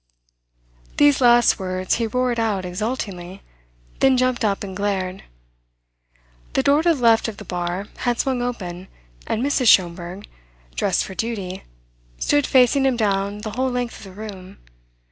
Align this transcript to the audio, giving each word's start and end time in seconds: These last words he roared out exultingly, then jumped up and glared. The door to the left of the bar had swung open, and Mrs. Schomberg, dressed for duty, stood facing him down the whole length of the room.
These 0.97 1.21
last 1.21 1.59
words 1.59 1.93
he 1.97 2.07
roared 2.07 2.39
out 2.39 2.65
exultingly, 2.65 3.43
then 3.99 4.17
jumped 4.17 4.43
up 4.43 4.63
and 4.63 4.75
glared. 4.75 5.23
The 6.53 6.63
door 6.63 6.81
to 6.81 6.95
the 6.95 6.99
left 6.99 7.27
of 7.27 7.37
the 7.37 7.45
bar 7.45 7.85
had 7.97 8.17
swung 8.19 8.41
open, 8.41 8.87
and 9.27 9.43
Mrs. 9.43 9.67
Schomberg, 9.67 10.27
dressed 10.73 11.05
for 11.05 11.13
duty, 11.13 11.65
stood 12.17 12.47
facing 12.47 12.83
him 12.87 12.97
down 12.97 13.41
the 13.41 13.51
whole 13.51 13.69
length 13.69 13.99
of 13.99 14.03
the 14.05 14.11
room. 14.19 14.57